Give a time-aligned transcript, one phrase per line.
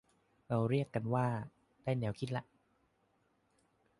[0.47, 1.27] เราเรียกกันว่า
[1.83, 2.43] ได้แนวคิดและ